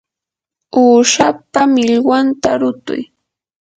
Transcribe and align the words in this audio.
uushapa 0.81 1.61
millwanta 1.73 2.49
rutuy. 2.61 3.01